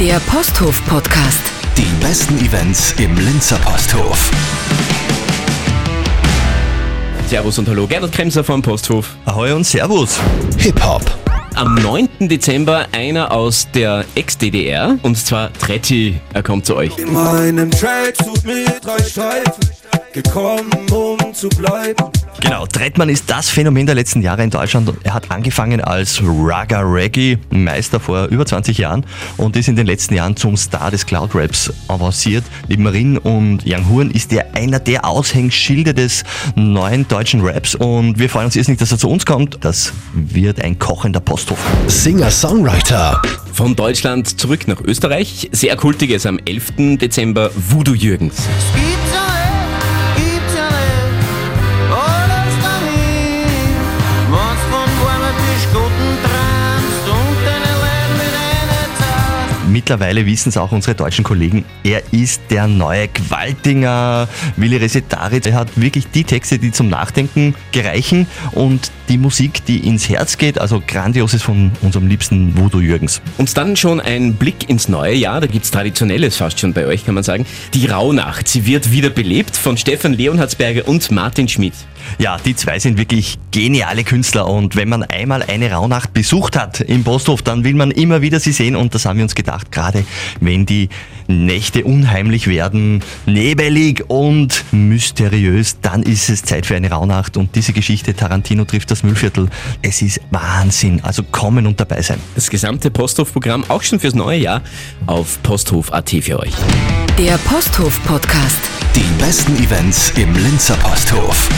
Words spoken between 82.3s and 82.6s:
die